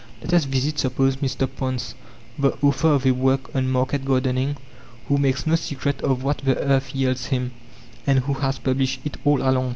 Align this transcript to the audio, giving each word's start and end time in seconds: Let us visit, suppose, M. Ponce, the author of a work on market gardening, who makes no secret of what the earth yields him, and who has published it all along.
Let 0.19 0.33
us 0.33 0.45
visit, 0.45 0.79
suppose, 0.79 1.15
M. 1.21 1.29
Ponce, 1.49 1.93
the 2.39 2.57
author 2.63 2.87
of 2.87 3.05
a 3.05 3.11
work 3.11 3.55
on 3.55 3.69
market 3.69 4.03
gardening, 4.03 4.57
who 5.07 5.19
makes 5.19 5.45
no 5.45 5.53
secret 5.53 6.01
of 6.01 6.23
what 6.23 6.39
the 6.39 6.57
earth 6.57 6.95
yields 6.95 7.27
him, 7.27 7.51
and 8.07 8.17
who 8.17 8.33
has 8.33 8.57
published 8.57 9.01
it 9.05 9.17
all 9.25 9.43
along. 9.47 9.69